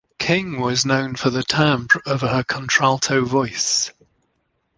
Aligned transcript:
King 0.17 0.59
was 0.59 0.83
known 0.83 1.13
for 1.13 1.29
the 1.29 1.43
timbre 1.43 2.01
of 2.07 2.21
her 2.21 2.41
contralto 2.43 3.23
voice. 3.23 3.91